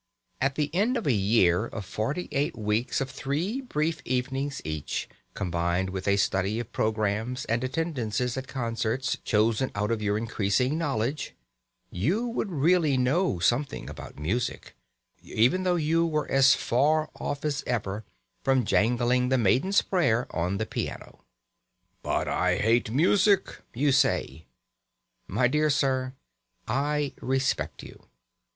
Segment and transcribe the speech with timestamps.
[0.41, 5.07] At the end of a year of forty eight weeks of three brief evenings each,
[5.35, 10.75] combined with a study of programmes and attendances at concerts chosen out of your increasing
[10.75, 11.35] knowledge,
[11.91, 14.73] you would really know something about music,
[15.21, 18.03] even though you were as far off as ever
[18.43, 21.23] from jangling "The Maiden's Prayer" on the piano.
[22.01, 24.47] "But I hate music!" you say.
[25.27, 26.15] My dear sir,
[26.67, 28.07] I respect you.